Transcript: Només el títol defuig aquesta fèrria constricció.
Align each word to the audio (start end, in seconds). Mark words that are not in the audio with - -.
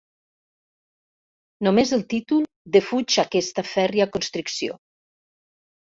Només 1.67 1.93
el 1.99 2.03
títol 2.15 2.43
defuig 2.79 3.21
aquesta 3.27 3.69
fèrria 3.77 4.13
constricció. 4.19 4.85